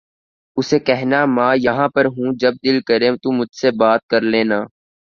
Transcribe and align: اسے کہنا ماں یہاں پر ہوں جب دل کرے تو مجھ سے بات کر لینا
اسے 0.57 0.77
کہنا 0.87 1.19
ماں 1.35 1.53
یہاں 1.57 1.87
پر 1.95 2.05
ہوں 2.05 2.29
جب 2.41 2.53
دل 2.65 2.77
کرے 2.87 3.09
تو 3.23 3.31
مجھ 3.37 3.53
سے 3.61 3.69
بات 3.79 4.01
کر 4.11 4.21
لینا 4.31 4.59